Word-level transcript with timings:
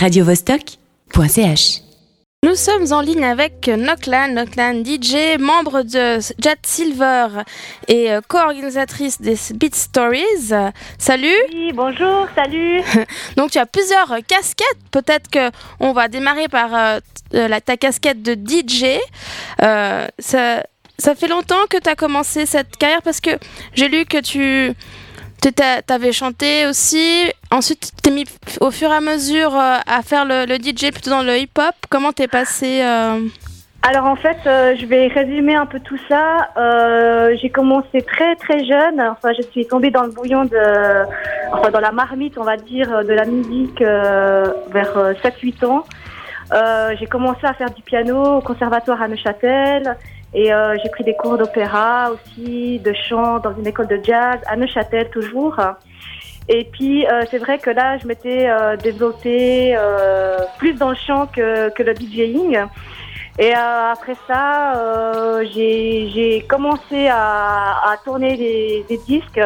radiovostok.ch. 0.00 1.82
Nous 2.42 2.54
sommes 2.54 2.90
en 2.90 3.02
ligne 3.02 3.22
avec 3.22 3.68
Noklan, 3.68 4.28
Noklan 4.28 4.82
DJ, 4.82 5.38
membre 5.38 5.82
de 5.82 6.18
Jet 6.38 6.58
Silver 6.64 7.26
et 7.86 8.10
euh, 8.10 8.22
co-organisatrice 8.26 9.20
des 9.20 9.36
Beat 9.52 9.74
Stories. 9.74 10.54
Salut 10.96 11.36
Oui, 11.52 11.72
bonjour, 11.74 12.26
salut 12.34 12.80
Donc 13.36 13.50
tu 13.50 13.58
as 13.58 13.66
plusieurs 13.66 14.20
casquettes, 14.26 14.78
peut-être 14.90 15.28
que 15.28 15.50
on 15.80 15.92
va 15.92 16.08
démarrer 16.08 16.48
par 16.48 16.74
euh, 16.74 16.98
la, 17.32 17.60
ta 17.60 17.76
casquette 17.76 18.22
de 18.22 18.32
DJ. 18.32 18.98
Euh, 19.62 20.08
ça, 20.18 20.62
ça 20.96 21.14
fait 21.14 21.28
longtemps 21.28 21.66
que 21.68 21.76
tu 21.76 21.90
as 21.90 21.94
commencé 21.94 22.46
cette 22.46 22.78
carrière 22.78 23.02
parce 23.02 23.20
que 23.20 23.30
j'ai 23.74 23.88
lu 23.88 24.06
que 24.06 24.18
tu 24.18 24.74
avais 25.88 26.12
chanté 26.12 26.66
aussi. 26.66 27.30
Ensuite, 27.50 27.92
tu 27.96 28.02
t'es 28.02 28.10
mis 28.10 28.24
au 28.60 28.70
fur 28.70 28.90
et 28.90 28.94
à 28.94 29.00
mesure 29.00 29.54
euh, 29.54 29.76
à 29.86 30.02
faire 30.02 30.24
le, 30.24 30.46
DJ 30.54 30.92
plutôt 30.92 31.10
dans 31.10 31.22
le 31.22 31.36
hip-hop. 31.36 31.74
Comment 31.88 32.12
t'es 32.12 32.28
passé 32.28 32.82
euh 32.82 33.20
Alors 33.82 34.06
en 34.06 34.16
fait, 34.16 34.38
euh, 34.46 34.74
je 34.78 34.86
vais 34.86 35.08
résumer 35.08 35.54
un 35.54 35.66
peu 35.66 35.80
tout 35.80 35.98
ça. 36.08 36.48
J'ai 37.40 37.50
commencé 37.50 38.02
très 38.02 38.36
très 38.36 38.64
jeune. 38.64 39.00
Enfin, 39.00 39.32
je 39.36 39.42
suis 39.50 39.66
tombée 39.66 39.90
dans 39.90 40.04
le 40.04 40.10
bouillon 40.10 40.44
de, 40.44 41.04
enfin 41.52 41.70
dans 41.70 41.80
la 41.80 41.92
marmite, 41.92 42.38
on 42.38 42.44
va 42.44 42.56
dire, 42.56 43.04
de 43.04 43.12
la 43.12 43.24
musique 43.24 43.80
vers 43.80 45.14
7-8 45.22 45.64
ans. 45.64 45.84
J'ai 46.98 47.06
commencé 47.06 47.44
à 47.44 47.54
faire 47.54 47.70
du 47.70 47.82
piano 47.82 48.38
au 48.38 48.40
conservatoire 48.40 49.00
à 49.02 49.08
Neuchâtel 49.08 49.96
et 50.32 50.52
euh, 50.52 50.76
j'ai 50.82 50.90
pris 50.90 51.04
des 51.04 51.14
cours 51.14 51.36
d'opéra 51.36 52.10
aussi, 52.12 52.78
de 52.78 52.92
chant 52.92 53.38
dans 53.40 53.54
une 53.56 53.66
école 53.66 53.88
de 53.88 54.00
jazz 54.02 54.38
à 54.46 54.56
Neuchâtel 54.56 55.10
toujours. 55.10 55.56
Et 56.48 56.64
puis 56.64 57.06
euh, 57.06 57.24
c'est 57.30 57.38
vrai 57.38 57.58
que 57.58 57.70
là 57.70 57.98
je 57.98 58.06
m'étais 58.06 58.48
euh, 58.48 58.76
développée 58.76 59.74
euh, 59.76 60.38
plus 60.58 60.74
dans 60.74 60.90
le 60.90 60.96
chant 60.96 61.26
que, 61.26 61.70
que 61.70 61.82
le 61.82 61.94
DJing. 61.94 62.58
Et 63.38 63.54
euh, 63.54 63.92
après 63.92 64.16
ça, 64.26 64.76
euh, 64.76 65.44
j'ai 65.54 66.44
commencé 66.48 67.08
à, 67.08 67.90
à 67.90 67.96
tourner 68.04 68.36
des 68.36 69.00
disques 69.06 69.40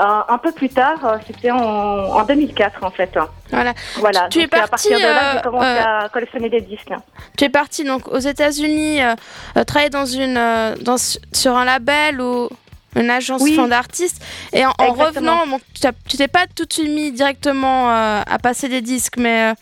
euh, 0.00 0.20
un 0.28 0.38
peu 0.38 0.52
plus 0.52 0.68
tard. 0.68 1.04
euh, 1.04 1.18
C'était 1.26 1.50
en, 1.50 1.58
en 1.58 2.24
2004 2.24 2.82
en 2.84 2.90
fait. 2.90 3.10
Voilà. 3.50 3.74
Voilà. 3.96 4.28
Tu 4.28 4.40
es 4.40 4.46
Donc, 4.46 4.54
à 4.54 4.66
partir 4.68 4.96
de 4.98 5.02
là, 5.02 5.08
euh, 5.08 5.32
j'ai 5.36 5.42
commencé 5.42 5.66
euh, 5.66 6.00
à 6.04 6.08
collectionner 6.08 6.48
des 6.50 6.60
disques. 6.60 6.92
Tu 7.36 7.44
es 7.44 7.48
parti 7.48 7.84
donc 7.84 8.08
aux 8.08 8.18
États-Unis, 8.18 9.02
euh, 9.02 9.64
travailler 9.64 9.90
dans 9.90 10.06
une, 10.06 10.34
dans, 10.82 10.96
sur 11.32 11.56
un 11.56 11.64
label 11.64 12.20
ou 12.20 12.48
une 12.96 13.10
agence 13.10 13.42
Oui. 13.42 13.56
d'artistes. 13.68 14.22
Et 14.52 14.64
en, 14.64 14.72
revenant, 14.92 15.46
bon, 15.46 15.60
tu 16.08 16.16
t'es 16.16 16.28
pas 16.28 16.46
tout 16.54 16.64
de 16.64 16.72
suite 16.72 16.88
mis 16.90 17.10
directement 17.12 17.88
à 17.90 18.38
passer 18.42 18.68
des 18.68 18.80
disques, 18.82 19.16
mais 19.16 19.52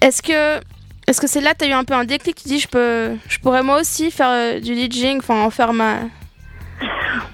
est-ce 0.00 0.22
que 0.22 0.60
est-ce 1.06 1.20
que 1.20 1.26
c'est 1.26 1.40
là 1.40 1.54
que 1.54 1.58
tu 1.58 1.64
as 1.64 1.68
eu 1.68 1.72
un 1.72 1.82
peu 1.82 1.94
un 1.94 2.04
déclic? 2.04 2.36
Tu 2.36 2.46
dis, 2.46 2.60
je, 2.60 2.68
peux, 2.68 3.16
je 3.28 3.38
pourrais 3.40 3.64
moi 3.64 3.80
aussi 3.80 4.12
faire 4.12 4.60
du 4.60 4.74
DJing, 4.76 5.18
enfin 5.18 5.42
en 5.42 5.50
faire 5.50 5.72
ma. 5.72 5.96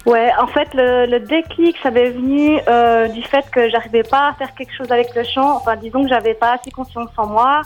Ouais, 0.05 0.31
en 0.39 0.47
fait, 0.47 0.69
le, 0.73 1.05
le 1.05 1.19
déclic, 1.19 1.77
ça 1.83 1.91
m'est 1.91 2.09
venu 2.09 2.59
euh, 2.67 3.07
du 3.07 3.21
fait 3.23 3.49
que 3.51 3.69
j'arrivais 3.69 4.03
pas 4.03 4.29
à 4.29 4.33
faire 4.33 4.53
quelque 4.55 4.73
chose 4.73 4.91
avec 4.91 5.13
le 5.15 5.23
chant. 5.23 5.57
Enfin, 5.57 5.75
disons 5.75 6.03
que 6.03 6.09
j'avais 6.09 6.33
pas 6.33 6.53
assez 6.53 6.71
confiance 6.71 7.09
en 7.17 7.27
moi. 7.27 7.61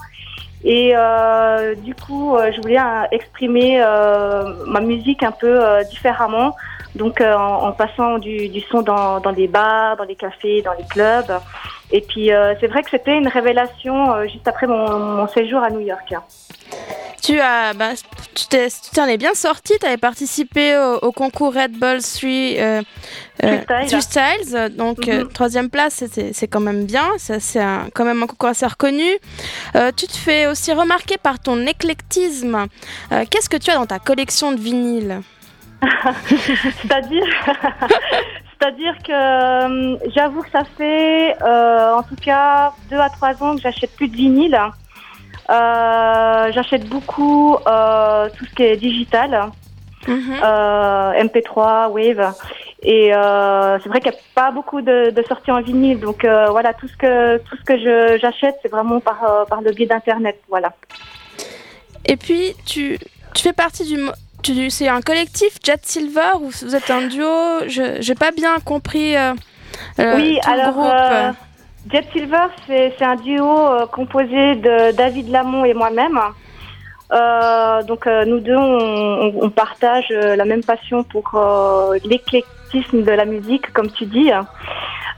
Et 0.64 0.94
euh, 0.96 1.74
du 1.76 1.96
coup, 1.96 2.36
euh, 2.36 2.52
je 2.52 2.62
voulais 2.62 2.80
euh, 2.80 3.04
exprimer 3.12 3.82
euh, 3.82 4.44
ma 4.68 4.80
musique 4.80 5.24
un 5.24 5.32
peu 5.32 5.64
euh, 5.64 5.84
différemment. 5.84 6.56
Donc, 6.96 7.22
en, 7.22 7.68
en 7.68 7.72
passant 7.72 8.18
du, 8.18 8.50
du 8.50 8.60
son 8.62 8.82
dans, 8.82 9.20
dans 9.22 9.32
des 9.32 9.48
bars, 9.48 9.96
dans 9.96 10.04
les 10.04 10.16
cafés, 10.16 10.62
dans 10.62 10.74
les 10.74 10.86
clubs. 10.86 11.32
Et 11.90 12.02
puis, 12.02 12.32
c'est 12.60 12.68
vrai 12.68 12.84
que 12.84 12.90
c'était 12.90 13.18
une 13.18 13.30
révélation 13.30 14.28
juste 14.28 14.48
après 14.48 14.68
mon, 14.68 15.00
mon 15.00 15.28
séjour 15.28 15.64
à 15.64 15.70
New 15.70 15.80
York. 15.80 16.14
Tu 17.22 17.40
as, 17.40 17.74
bah, 17.74 17.92
tu 18.34 18.46
t'en 18.96 19.06
es 19.06 19.18
bien 19.18 19.34
sorti. 19.36 19.74
Tu 19.80 19.86
avais 19.86 19.98
participé 19.98 20.76
au, 20.78 20.96
au 21.08 21.12
concours 21.12 21.54
Red 21.54 21.74
Bull 21.74 22.02
3 22.02 22.30
euh, 22.30 22.82
euh, 23.44 24.00
Styles. 24.02 24.76
Donc, 24.76 25.08
euh, 25.08 25.24
Mhm. 25.26 25.32
troisième 25.32 25.70
place, 25.70 26.04
c'est 26.34 26.48
quand 26.48 26.60
même 26.60 26.86
bien. 26.86 27.06
C'est 27.18 27.60
quand 27.94 28.06
même 28.06 28.24
un 28.24 28.28
concours 28.28 28.50
assez 28.50 28.66
reconnu. 28.66 29.10
Euh, 29.76 29.92
tu 29.96 30.08
te 30.08 30.18
fais 30.18 30.48
aussi 30.48 30.74
remarquer 30.74 31.18
par 31.18 31.40
ton 31.40 31.66
éclectisme. 31.68 32.66
Qu'est-ce 33.30 33.50
que 33.50 33.58
tu 33.58 33.70
as 33.72 33.76
dans 33.76 33.86
ta 33.86 34.00
collection 34.00 34.52
de 34.54 34.60
vinyles? 34.60 35.22
C'est-à-dire, 36.82 37.26
c'est-à-dire 38.60 38.96
que 39.06 40.10
j'avoue 40.16 40.42
que 40.44 40.52
ça 40.52 40.64
fait, 40.78 41.36
en 41.44 42.04
tout 42.04 42.16
cas, 42.22 42.72
deux 42.90 42.98
à 43.00 43.10
trois 43.10 43.42
ans 43.44 43.56
que 43.56 43.62
j'achète 43.62 43.96
plus 43.96 44.08
de 44.08 44.16
vinyle. 44.16 44.60
Euh, 45.52 46.52
j'achète 46.54 46.88
beaucoup 46.88 47.58
euh, 47.68 48.30
tout 48.38 48.46
ce 48.46 48.54
qui 48.56 48.64
est 48.64 48.78
digital, 48.78 49.50
Mhm. 50.08 50.40
euh, 50.44 51.12
MP3, 51.24 51.90
Wave. 51.92 52.34
Et 52.84 53.14
euh, 53.14 53.78
c'est 53.84 53.90
vrai 53.90 54.00
qu'il 54.00 54.12
n'y 54.12 54.18
a 54.18 54.22
pas 54.34 54.50
beaucoup 54.52 54.82
de, 54.82 55.12
de 55.12 55.24
sorties 55.28 55.52
en 55.52 55.62
vinyle, 55.62 56.00
donc 56.00 56.24
euh, 56.26 56.48
voilà 56.50 56.74
tout 56.74 56.88
ce 56.88 56.98
que 56.98 57.38
tout 57.40 57.56
ce 57.58 57.64
que 57.64 57.78
j'achète, 58.18 58.56
c'est 58.62 58.72
vraiment 58.72 59.00
par 59.00 59.46
par 59.48 59.62
le 59.62 59.72
biais 59.72 59.86
d'internet, 59.86 60.40
voilà. 60.50 60.72
Et 62.06 62.18
puis, 62.18 62.56
tu, 62.66 62.98
tu 63.36 63.44
fais 63.44 63.54
partie 63.54 63.86
du. 63.86 64.00
tu- 64.42 64.72
C'est 64.72 64.88
un 64.88 65.02
collectif 65.02 65.60
Jet 65.64 65.86
Silver 65.86 66.32
ou 66.42 66.50
vous 66.50 66.76
êtes 66.76 66.90
un 66.90 67.04
duo? 67.08 67.28
Je 67.68 68.08
n'ai 68.08 68.16
pas 68.16 68.32
bien 68.32 68.56
compris 68.66 69.14
Oui, 70.00 70.40
tout 70.44 70.50
le 70.50 70.60
alors 70.60 70.74
groupe. 70.74 71.36
Jet 71.90 72.06
Silver, 72.14 72.48
c'est 72.68 73.02
un 73.02 73.16
duo 73.16 73.50
euh, 73.50 73.86
composé 73.88 74.56
de 74.56 74.92
David 74.92 75.30
Lamont 75.30 75.66
et 75.66 75.74
moi-même. 75.74 76.20
Euh, 77.12 77.82
donc 77.84 78.08
euh, 78.08 78.24
nous 78.26 78.40
deux, 78.40 78.56
on, 78.56 79.34
on- 79.42 79.50
partage 79.50 80.06
euh, 80.12 80.36
la 80.36 80.46
même 80.46 80.64
passion 80.64 81.04
pour 81.04 81.32
euh, 81.36 81.98
l'éclectisme 82.06 83.02
de 83.04 83.12
la 83.12 83.26
musique, 83.26 83.74
comme 83.74 83.90
tu 83.92 84.06
dis. 84.06 84.32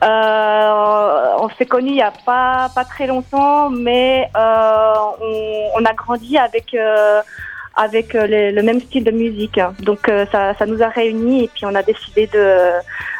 Euh, 0.04 1.36
on 1.40 1.50
s'est 1.58 1.66
connus 1.66 1.92
il 1.92 1.96
y 1.98 2.02
a 2.02 2.12
pas 2.26 2.70
pas 2.74 2.84
très 2.84 3.08
longtemps, 3.08 3.70
mais 3.70 4.28
on, 4.36 5.70
on 5.80 5.86
a 5.86 5.94
grandi 5.94 6.38
avec 6.38 6.76
avec 7.76 8.14
le, 8.14 8.62
même 8.62 8.80
style 8.82 9.04
de 9.04 9.12
musique. 9.12 9.60
Donc 9.82 10.10
ça, 10.32 10.54
ça 10.56 10.66
nous 10.66 10.82
a 10.82 10.88
réunis 10.88 11.44
et 11.46 11.50
puis 11.54 11.66
on 11.66 11.76
a 11.76 11.84
décidé 11.84 12.28
de 12.28 12.72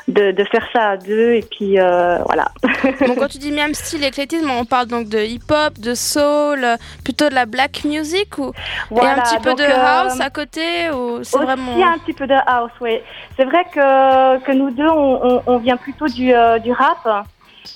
de, 0.08 0.32
de 0.32 0.44
faire 0.46 0.66
ça 0.74 0.90
à 0.92 0.98
deux 0.98 1.34
et 1.36 1.44
puis 1.50 1.76
voilà. 1.78 2.46
Bon, 3.08 3.16
quand 3.16 3.28
tu 3.28 3.38
dis 3.38 3.52
même 3.52 3.74
style 3.74 4.04
éclectisme, 4.04 4.50
on 4.50 4.66
parle 4.66 4.88
donc 4.88 5.08
de 5.08 5.20
hip-hop, 5.20 5.80
de 5.80 5.94
soul, 5.96 6.66
plutôt 7.04 7.30
de 7.30 7.36
la 7.36 7.46
black 7.46 7.84
music 7.86 8.38
ou 8.38 8.52
voilà 8.90 9.16
et 9.16 9.20
un 9.20 9.22
petit 9.24 9.38
peu 9.38 9.50
donc, 9.50 9.60
de 9.60 9.64
euh, 9.64 9.86
house 9.86 10.20
à 10.20 10.30
côté 10.30 10.90
ou 10.92 11.24
c'est 11.24 11.38
aussi 11.38 11.46
vraiment 11.46 11.86
un 11.86 11.98
petit 12.00 12.14
peu 12.14 12.28
de 12.28 12.36
house, 12.46 12.72
oui. 12.82 13.00
C'est 13.38 13.46
vrai 13.46 13.66
que, 13.74 14.40
que 14.44 14.52
nous 14.52 14.72
deux, 14.72 14.88
on, 14.88 15.20
on, 15.24 15.44
on 15.46 15.58
vient 15.58 15.78
plutôt 15.78 16.08
du, 16.08 16.34
euh, 16.34 16.60
du 16.60 16.72
rap. 16.72 17.26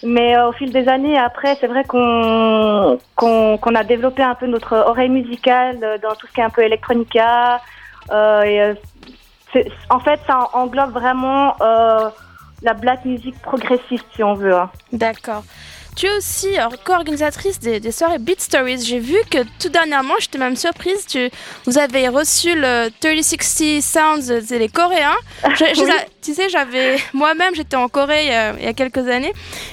Mais 0.03 0.35
euh, 0.35 0.49
au 0.49 0.51
fil 0.51 0.71
des 0.71 0.87
années, 0.87 1.17
après, 1.17 1.55
c'est 1.59 1.67
vrai 1.67 1.83
qu'on 1.83 2.99
qu'on 3.15 3.75
a 3.75 3.83
développé 3.83 4.21
un 4.21 4.35
peu 4.35 4.45
notre 4.45 4.75
oreille 4.75 5.09
musicale 5.09 5.79
euh, 5.81 5.97
dans 5.97 6.13
tout 6.15 6.27
ce 6.27 6.33
qui 6.33 6.41
est 6.41 6.43
un 6.43 6.49
peu 6.49 6.61
electronica. 6.61 7.61
Euh, 8.11 8.41
et, 8.43 8.73
en 9.89 9.99
fait, 9.99 10.19
ça 10.27 10.49
englobe 10.53 10.91
vraiment 10.91 11.55
la 12.61 12.73
black 12.73 13.05
music 13.05 13.39
progressiste, 13.41 14.05
si 14.15 14.23
on 14.23 14.33
veut. 14.33 14.53
hein. 14.55 14.69
D'accord. 14.91 15.43
Tu 15.97 16.05
es 16.05 16.11
aussi 16.15 16.55
alors, 16.57 16.73
co-organisatrice 16.83 17.59
des, 17.59 17.79
des 17.79 17.91
soirées 17.91 18.19
Beat 18.19 18.39
Stories. 18.39 18.85
J'ai 18.85 18.99
vu 18.99 19.17
que 19.31 19.39
tout 19.59 19.69
dernièrement, 19.69 20.13
j'étais 20.19 20.37
même 20.37 20.55
surprise, 20.55 21.07
tu, 21.07 21.27
vous 21.65 21.79
avez 21.79 22.07
reçu 22.07 22.53
le 22.55 22.89
3060 23.01 23.81
Sounds, 23.81 24.41
c'est 24.45 24.59
les 24.59 24.69
Coréens. 24.69 25.15
Je- 25.55 25.65
je- 25.75 25.81
Oui. 25.87 25.91
Tu 26.21 26.33
sais, 26.33 26.49
j'avais 26.49 26.97
moi-même, 27.13 27.55
j'étais 27.55 27.77
en 27.77 27.87
Corée 27.87 28.25
il 28.25 28.31
y, 28.31 28.35
a, 28.35 28.53
il 28.59 28.65
y 28.65 28.67
a 28.67 28.73
quelques 28.73 29.07
années 29.07 29.31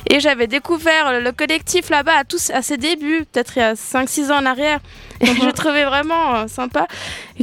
et 0.08 0.20
j'avais 0.20 0.46
découvert 0.46 1.10
le, 1.12 1.18
le 1.20 1.32
collectif 1.32 1.90
là-bas 1.90 2.18
à, 2.18 2.24
tous, 2.24 2.50
à 2.50 2.62
ses 2.62 2.76
débuts, 2.76 3.24
peut-être 3.32 3.54
il 3.56 3.60
y 3.60 3.62
a 3.62 3.74
5-6 3.74 4.30
ans 4.30 4.36
en 4.38 4.46
arrière. 4.46 4.78
Et 5.20 5.26
je 5.26 5.50
trouvais 5.54 5.84
vraiment 5.84 6.36
euh, 6.36 6.46
sympa 6.46 6.86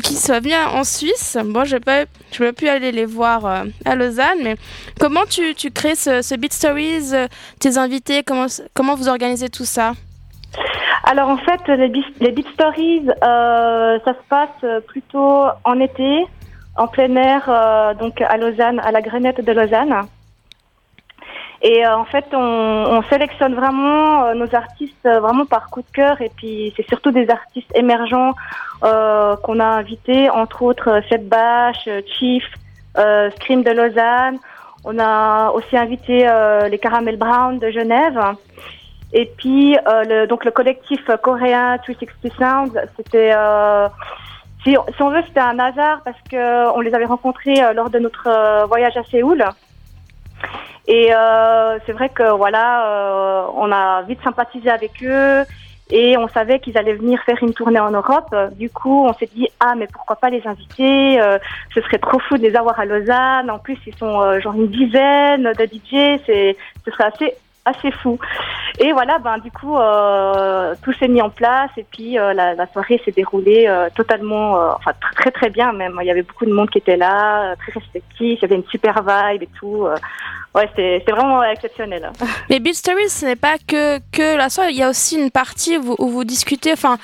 qu'ils 0.01 0.17
soient 0.17 0.39
venus 0.39 0.55
en 0.73 0.85
Suisse. 0.85 1.37
Bon, 1.43 1.65
je 1.65 1.75
n'ai 1.75 1.79
pas, 1.81 2.05
pas 2.37 2.53
pu 2.53 2.69
aller 2.69 2.93
les 2.93 3.05
voir 3.05 3.45
euh, 3.45 3.63
à 3.83 3.95
Lausanne, 3.95 4.39
mais 4.43 4.55
comment 4.97 5.25
tu, 5.29 5.55
tu 5.55 5.71
crées 5.71 5.95
ce, 5.95 6.21
ce 6.21 6.35
Beat 6.35 6.53
Stories, 6.53 7.09
euh, 7.13 7.27
tes 7.59 7.77
invités, 7.77 8.23
comment, 8.23 8.45
comment 8.73 8.95
vous 8.95 9.09
organisez 9.09 9.49
tout 9.49 9.65
ça 9.65 9.93
Alors 11.03 11.29
en 11.29 11.37
fait, 11.37 11.61
les, 11.67 12.31
Beat 12.31 12.47
Stories, 12.53 13.07
euh, 13.23 13.99
ça 14.05 14.13
se 14.13 14.27
passe 14.29 14.83
plutôt 14.87 15.45
en 15.63 15.79
été, 15.79 16.25
en 16.77 16.87
plein 16.87 17.15
air, 17.15 17.43
euh, 17.47 17.93
donc 17.93 18.21
à 18.21 18.37
Lausanne, 18.37 18.79
à 18.79 18.91
la 18.91 19.01
Grenette 19.01 19.43
de 19.43 19.51
Lausanne. 19.51 20.07
Et 21.63 21.85
euh, 21.85 21.95
en 21.95 22.05
fait, 22.05 22.25
on, 22.33 22.37
on 22.37 23.03
sélectionne 23.03 23.53
vraiment 23.53 24.33
nos 24.33 24.55
artistes 24.55 25.03
vraiment 25.03 25.45
par 25.45 25.69
coup 25.69 25.81
de 25.81 25.91
cœur. 25.93 26.19
Et 26.21 26.31
puis, 26.35 26.73
c'est 26.75 26.87
surtout 26.87 27.11
des 27.11 27.29
artistes 27.29 27.71
émergents 27.75 28.33
qu'on 28.81 29.59
a 29.59 29.65
invités, 29.65 30.31
entre 30.31 30.63
autres 30.63 31.01
Seth 31.07 31.29
Bash, 31.29 31.87
Chief, 32.17 32.43
Scream 32.95 33.61
de 33.61 33.71
Lausanne. 33.71 34.39
On 34.83 34.97
a 34.99 35.51
aussi 35.51 35.77
invité 35.77 36.27
euh, 36.27 36.67
les 36.67 36.79
Caramel 36.79 37.17
Brown 37.17 37.59
de 37.59 37.69
Genève. 37.69 38.19
Et 39.13 39.25
puis, 39.37 39.75
le, 39.85 40.25
donc 40.25 40.45
le 40.45 40.51
collectif 40.51 41.01
coréen 41.21 41.77
360 41.79 42.31
Sound, 42.39 42.89
c'était 42.95 43.33
si, 44.63 44.77
si, 44.95 45.03
on 45.03 45.09
veut, 45.09 45.21
c'était 45.27 45.41
un 45.41 45.59
hasard 45.59 46.01
parce 46.05 46.17
que 46.31 46.69
on 46.75 46.79
les 46.79 46.93
avait 46.93 47.05
rencontrés 47.05 47.59
lors 47.75 47.89
de 47.89 47.99
notre 47.99 48.65
voyage 48.67 48.95
à 48.95 49.03
Séoul. 49.03 49.43
Et 50.87 51.13
euh, 51.13 51.77
c'est 51.85 51.91
vrai 51.91 52.09
que 52.09 52.31
voilà, 52.31 52.87
euh, 52.87 53.47
on 53.55 53.71
a 53.71 54.01
vite 54.03 54.19
sympathisé 54.23 54.69
avec 54.69 55.03
eux 55.03 55.43
et 55.91 56.17
on 56.17 56.27
savait 56.27 56.59
qu'ils 56.59 56.77
allaient 56.77 56.93
venir 56.93 57.21
faire 57.23 57.37
une 57.41 57.53
tournée 57.53 57.79
en 57.79 57.91
Europe. 57.91 58.35
Du 58.57 58.69
coup, 58.69 59.05
on 59.05 59.13
s'est 59.13 59.29
dit 59.33 59.47
ah 59.59 59.73
mais 59.77 59.87
pourquoi 59.87 60.15
pas 60.15 60.29
les 60.29 60.45
inviter? 60.47 61.21
Euh, 61.21 61.37
Ce 61.73 61.81
serait 61.81 61.99
trop 61.99 62.19
fou 62.19 62.37
de 62.37 62.43
les 62.43 62.55
avoir 62.55 62.79
à 62.79 62.85
Lausanne. 62.85 63.49
En 63.49 63.59
plus, 63.59 63.77
ils 63.85 63.95
sont 63.95 64.21
euh, 64.21 64.39
genre 64.39 64.53
une 64.53 64.67
dizaine 64.67 65.43
de 65.43 65.65
DJ. 65.65 66.21
C'est 66.25 66.55
ce 66.85 66.91
serait 66.91 67.05
assez 67.05 67.35
assez 67.65 67.91
fou. 67.91 68.17
Et 68.79 68.91
voilà, 68.91 69.19
ben 69.19 69.37
du 69.37 69.51
coup, 69.51 69.77
euh, 69.77 70.73
tout 70.83 70.93
s'est 70.93 71.07
mis 71.07 71.21
en 71.21 71.29
place 71.29 71.69
et 71.77 71.85
puis 71.89 72.17
euh, 72.17 72.33
la, 72.33 72.55
la, 72.55 72.67
soirée 72.67 73.01
s'est 73.05 73.11
déroulée 73.11 73.65
euh, 73.67 73.89
totalement, 73.93 74.57
euh, 74.57 74.71
enfin 74.75 74.93
très 75.15 75.31
très 75.31 75.49
bien 75.49 75.71
même. 75.73 75.97
Il 76.01 76.07
y 76.07 76.11
avait 76.11 76.23
beaucoup 76.23 76.45
de 76.45 76.53
monde 76.53 76.69
qui 76.69 76.79
était 76.79 76.97
là, 76.97 77.55
très 77.57 77.73
respectif. 77.73 78.39
Il 78.39 78.41
y 78.41 78.45
avait 78.45 78.55
une 78.55 78.67
super 78.67 79.03
vibe 79.03 79.43
et 79.43 79.49
tout. 79.59 79.87
Ouais, 80.55 80.69
c'était 80.75 81.11
vraiment 81.11 81.43
exceptionnel. 81.43 82.11
Mais 82.49 82.59
Beat 82.59 82.75
Stories, 82.75 83.09
ce 83.09 83.25
n'est 83.25 83.35
pas 83.35 83.57
que 83.67 83.99
que 84.11 84.37
la 84.37 84.49
soirée. 84.49 84.71
Il 84.71 84.77
y 84.77 84.83
a 84.83 84.89
aussi 84.89 85.21
une 85.21 85.31
partie 85.31 85.77
où 85.77 85.81
vous, 85.81 85.95
où 85.99 86.07
vous 86.09 86.23
discutez, 86.23 86.73
enfin, 86.73 86.97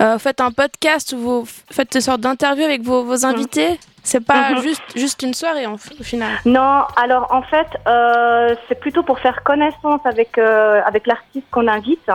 vous 0.00 0.18
faites 0.18 0.40
un 0.40 0.50
podcast 0.50 1.12
où 1.12 1.18
vous 1.18 1.44
faites 1.70 1.94
une 1.94 2.00
sorte 2.00 2.20
d'interview 2.20 2.64
avec 2.64 2.82
vos, 2.82 3.04
vos 3.04 3.24
invités. 3.24 3.78
C'est 4.02 4.24
pas 4.24 4.50
mhm. 4.50 4.62
juste, 4.62 4.82
juste 4.96 5.22
une 5.22 5.34
soirée 5.34 5.66
en, 5.66 5.74
au 5.74 6.02
final. 6.02 6.30
Non, 6.44 6.82
alors 6.96 7.28
en 7.30 7.42
fait, 7.42 7.68
euh, 7.86 8.54
c'est 8.68 8.78
plutôt 8.80 9.02
pour 9.02 9.20
faire 9.20 9.42
connaissance 9.44 10.00
avec, 10.04 10.38
euh, 10.38 10.80
avec 10.84 11.06
l'artiste 11.06 11.46
qu'on 11.50 11.68
invite. 11.68 12.10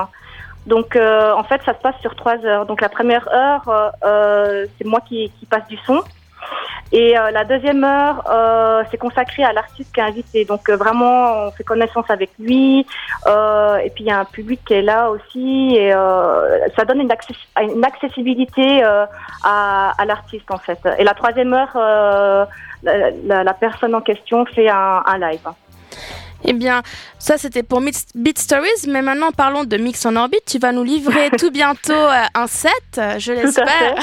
Donc 0.66 0.98
euh, 0.98 1.34
en 1.34 1.44
fait, 1.44 1.62
ça 1.66 1.74
se 1.74 1.80
passe 1.80 1.96
sur 2.02 2.16
trois 2.16 2.44
heures. 2.46 2.66
Donc 2.66 2.82
la 2.82 2.90
première 2.90 3.28
heure, 3.30 3.94
euh, 4.04 4.66
c'est 4.78 4.86
moi 4.86 5.02
qui, 5.08 5.32
qui 5.40 5.46
passe 5.46 5.66
du 5.70 5.78
son. 5.86 6.02
Et 6.92 7.18
euh, 7.18 7.32
la 7.32 7.44
deuxième 7.44 7.84
heure, 7.84 8.24
euh, 8.32 8.84
c'est 8.90 8.98
consacré 8.98 9.44
à 9.44 9.52
l'artiste 9.52 9.94
qui 9.94 10.00
est 10.00 10.04
invité. 10.04 10.46
Donc 10.46 10.70
euh, 10.70 10.78
vraiment, 10.78 11.48
on 11.48 11.52
fait 11.52 11.64
connaissance 11.64 12.10
avec 12.10 12.32
lui. 12.40 12.80
et 12.80 13.90
puis 13.94 14.04
il 14.04 14.08
y 14.08 14.12
a 14.12 14.20
un 14.20 14.26
public 14.26 14.62
qui 14.66 14.74
est 14.74 14.82
là 14.82 15.10
aussi. 15.10 15.76
Et 15.76 15.92
ça 15.92 16.86
donne 16.86 17.02
une, 17.02 17.12
access 17.12 17.36
une 17.62 17.84
accessibilité 17.84 18.84
à, 18.84 19.94
à 19.98 20.06
l'artiste 20.06 20.50
en 20.50 20.58
fait. 20.58 20.80
Et 20.98 21.04
la 21.04 21.14
troisième 21.14 21.54
heure, 21.54 21.72
la, 22.84 23.12
la, 23.26 23.44
la, 23.44 23.54
personne 23.54 23.96
en 23.96 24.02
question 24.02 24.46
fait 24.46 24.70
un, 24.70 25.04
un 25.06 25.18
live. 25.18 25.48
Eh 26.44 26.54
bien, 26.54 26.84
ça 27.20 27.38
c'était 27.38 27.64
pour 27.64 27.82
Beat 27.82 28.40
Stories, 28.40 28.88
mais 28.88 29.02
maintenant 29.02 29.32
parlons 29.32 29.64
de 29.64 29.78
Mix 29.78 30.06
en 30.06 30.16
orbite. 30.16 30.46
Tu 30.46 30.60
vas 30.60 30.72
nous 30.72 30.84
livrer 30.84 31.30
tout 31.38 31.52
bientôt 31.52 31.94
euh, 31.94 32.24
un 32.34 32.48
set, 32.48 33.02
je 33.18 33.34
l'espère. 33.34 33.96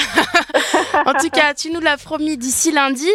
en 1.07 1.13
tout 1.15 1.31
cas, 1.31 1.55
tu 1.55 1.71
nous 1.71 1.81
l'as 1.81 1.97
promis 1.97 2.37
d'ici 2.37 2.73
lundi. 2.73 3.09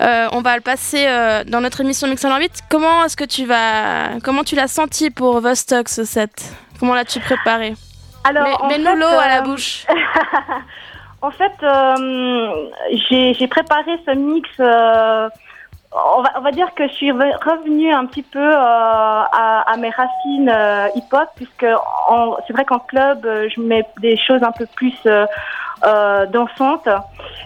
Euh, 0.00 0.28
on 0.32 0.40
va 0.40 0.56
le 0.56 0.60
passer 0.60 1.04
euh, 1.06 1.44
dans 1.44 1.60
notre 1.60 1.80
émission 1.80 2.08
Mix 2.08 2.24
en 2.24 2.32
orbite. 2.32 2.60
Comment 2.68 3.04
est-ce 3.04 3.16
que 3.16 3.24
tu 3.24 3.46
vas, 3.46 4.18
comment 4.22 4.44
tu 4.44 4.56
l'as 4.56 4.68
senti 4.68 5.10
pour 5.10 5.40
Vostok 5.40 5.88
ce 5.88 6.04
set? 6.04 6.52
Comment 6.80 6.94
l'as-tu 6.94 7.20
préparé? 7.20 7.74
Alors, 8.24 8.66
mets-nous 8.66 8.96
l'eau 8.96 9.06
à 9.06 9.28
la 9.28 9.42
bouche. 9.42 9.86
en 11.22 11.30
fait, 11.30 11.52
j'ai 13.10 13.48
préparé 13.48 13.92
ce 14.06 14.14
mix 14.14 14.48
on 15.94 16.22
va, 16.22 16.32
on 16.36 16.40
va, 16.40 16.50
dire 16.50 16.74
que 16.74 16.88
je 16.88 16.92
suis 16.92 17.12
revenue 17.12 17.92
un 17.92 18.06
petit 18.06 18.22
peu 18.22 18.40
euh, 18.40 18.52
à, 18.52 19.64
à, 19.66 19.76
mes 19.76 19.90
racines 19.90 20.48
euh, 20.48 20.88
hip-hop, 20.96 21.28
puisque 21.36 21.66
c'est 22.46 22.52
vrai 22.52 22.64
qu'en 22.64 22.80
club, 22.80 23.24
euh, 23.24 23.48
je 23.54 23.60
mets 23.60 23.86
des 24.00 24.16
choses 24.16 24.42
un 24.42 24.50
peu 24.50 24.66
plus 24.74 24.96
euh, 25.06 25.24
euh 25.84 26.26
dansantes. 26.26 26.88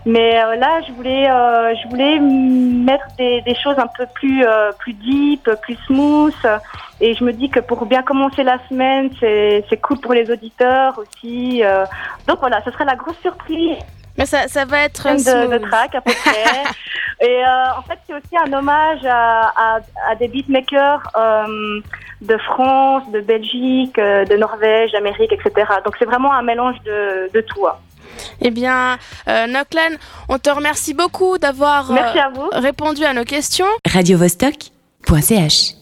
Mais 0.07 0.33
là, 0.57 0.81
je 0.87 0.93
voulais, 0.93 1.25
je 1.25 1.89
voulais 1.89 2.19
mettre 2.19 3.07
des, 3.19 3.43
des, 3.43 3.55
choses 3.55 3.79
un 3.79 3.89
peu 3.89 4.07
plus, 4.15 4.45
plus 4.79 4.95
deep, 4.95 5.51
plus 5.63 5.77
smooth. 5.87 6.33
Et 7.01 7.15
je 7.15 7.25
me 7.25 7.33
dis 7.33 7.51
que 7.51 7.61
pour 7.61 7.85
bien 7.85 8.03
commencer 8.03 8.45
la 8.45 8.59
semaine, 8.69 9.11
c'est 9.21 9.81
cool 9.83 10.01
pour 10.01 10.15
les 10.15 10.31
auditeurs 10.31 10.99
aussi. 10.99 11.63
donc 12.27 12.39
voilà, 12.41 12.63
ce 12.65 12.71
serait 12.71 12.85
la 12.85 12.97
grosse 12.97 13.19
surprise. 13.19 13.77
Mais 14.19 14.27
ça, 14.27 14.49
ça 14.49 14.65
va 14.65 14.81
être 14.81 15.05
de, 15.09 15.59
de 15.59 15.59
track 15.69 15.95
à 15.95 16.01
peu 16.01 16.13
près. 16.25 16.63
Et 17.21 17.45
euh, 17.45 17.79
en 17.79 17.83
fait, 17.83 17.99
c'est 18.07 18.15
aussi 18.15 18.37
un 18.47 18.53
hommage 18.53 19.05
à, 19.05 19.53
à, 19.57 19.81
à 20.11 20.15
des 20.17 20.29
beatmakers 20.29 21.03
euh, 21.17 21.81
de 22.21 22.37
France, 22.39 23.05
de 23.13 23.21
Belgique, 23.21 23.99
euh, 23.99 24.25
de 24.25 24.37
Norvège, 24.37 24.93
d'Amérique, 24.93 25.33
etc. 25.33 25.67
Donc 25.85 25.95
c'est 25.99 26.05
vraiment 26.05 26.33
un 26.33 26.43
mélange 26.43 26.77
de, 26.85 27.31
de 27.33 27.41
tout. 27.41 27.67
Hein. 27.67 27.77
Eh 28.41 28.51
bien, 28.51 28.99
euh, 29.29 29.47
Noklan, 29.47 29.97
on 30.29 30.39
te 30.39 30.51
remercie 30.51 30.95
beaucoup 30.95 31.39
d'avoir 31.39 31.91
euh, 31.91 31.97
répondu 32.53 33.05
à 33.05 33.13
nos 33.13 33.25
questions. 33.25 33.67
Radio 33.93 34.19
-Vostok 34.19 34.71
.ch 35.23 35.78